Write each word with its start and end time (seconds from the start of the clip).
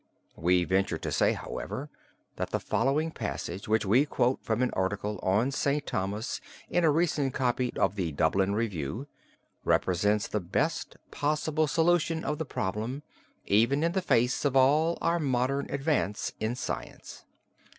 We 0.35 0.63
venture 0.63 0.97
to 0.97 1.11
say, 1.11 1.33
however, 1.33 1.91
that 2.37 2.49
the 2.49 2.59
following 2.59 3.11
passage 3.11 3.67
which 3.67 3.85
we 3.85 4.07
quote 4.07 4.43
from 4.43 4.63
an 4.63 4.71
article 4.73 5.19
on 5.21 5.51
St. 5.51 5.85
Thomas 5.85 6.41
in 6.71 6.83
a 6.83 6.89
recent 6.89 7.35
copy 7.35 7.71
of 7.77 7.93
the 7.93 8.11
Dublin 8.11 8.55
Review, 8.55 9.05
represents 9.63 10.27
the 10.27 10.39
best 10.39 10.97
possible 11.11 11.67
solution 11.67 12.23
of 12.23 12.39
the 12.39 12.45
problem, 12.45 13.03
even 13.45 13.83
in 13.83 13.91
the 13.91 14.01
face 14.01 14.43
of 14.43 14.55
all 14.55 14.97
our 15.01 15.19
modern 15.19 15.69
advance 15.69 16.31
in 16.39 16.55
science. 16.55 17.23